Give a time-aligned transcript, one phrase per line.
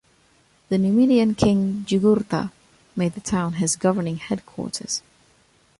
[0.69, 2.51] The Numidian king Jugurtha
[2.95, 5.03] made the town his governing headquarters.